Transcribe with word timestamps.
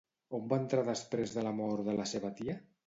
On 0.37 0.47
va 0.53 0.57
entrar 0.61 0.85
després 0.89 1.37
de 1.37 1.47
la 1.51 1.55
mort 1.61 1.87
de 1.91 1.99
la 2.03 2.11
seva 2.17 2.37
tia? 2.43 2.63